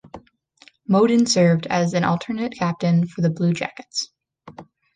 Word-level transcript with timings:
Modin 0.87 1.27
served 1.27 1.67
as 1.67 1.93
an 1.93 2.03
alternate 2.03 2.53
captain 2.55 3.05
for 3.07 3.21
the 3.21 3.29
Blue 3.29 3.53
Jackets. 3.53 4.09